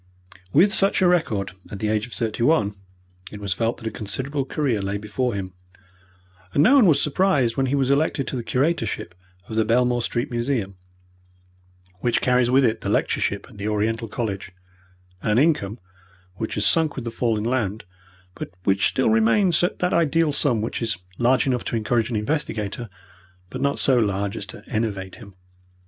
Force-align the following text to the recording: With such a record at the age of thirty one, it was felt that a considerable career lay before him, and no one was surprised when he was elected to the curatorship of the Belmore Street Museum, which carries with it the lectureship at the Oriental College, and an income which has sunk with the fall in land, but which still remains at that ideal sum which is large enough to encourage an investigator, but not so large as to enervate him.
With 0.51 0.73
such 0.73 1.03
a 1.03 1.07
record 1.07 1.51
at 1.69 1.77
the 1.77 1.89
age 1.89 2.07
of 2.07 2.13
thirty 2.13 2.41
one, 2.41 2.73
it 3.31 3.39
was 3.39 3.53
felt 3.53 3.77
that 3.77 3.85
a 3.85 3.91
considerable 3.91 4.45
career 4.45 4.81
lay 4.81 4.97
before 4.97 5.35
him, 5.35 5.53
and 6.55 6.63
no 6.63 6.73
one 6.73 6.87
was 6.87 6.99
surprised 6.99 7.55
when 7.55 7.67
he 7.67 7.75
was 7.75 7.91
elected 7.91 8.25
to 8.25 8.35
the 8.35 8.43
curatorship 8.43 9.13
of 9.47 9.55
the 9.57 9.63
Belmore 9.63 10.01
Street 10.01 10.31
Museum, 10.31 10.75
which 11.99 12.19
carries 12.19 12.49
with 12.49 12.65
it 12.65 12.81
the 12.81 12.89
lectureship 12.89 13.45
at 13.47 13.59
the 13.59 13.67
Oriental 13.67 14.07
College, 14.07 14.51
and 15.21 15.33
an 15.33 15.37
income 15.37 15.77
which 16.33 16.55
has 16.55 16.65
sunk 16.65 16.95
with 16.95 17.05
the 17.05 17.11
fall 17.11 17.37
in 17.37 17.43
land, 17.43 17.85
but 18.33 18.49
which 18.63 18.87
still 18.87 19.11
remains 19.11 19.63
at 19.63 19.77
that 19.77 19.93
ideal 19.93 20.31
sum 20.31 20.61
which 20.61 20.81
is 20.81 20.97
large 21.19 21.45
enough 21.45 21.63
to 21.65 21.75
encourage 21.75 22.09
an 22.09 22.15
investigator, 22.15 22.89
but 23.51 23.61
not 23.61 23.77
so 23.77 23.97
large 23.99 24.35
as 24.35 24.47
to 24.47 24.63
enervate 24.67 25.17
him. 25.17 25.35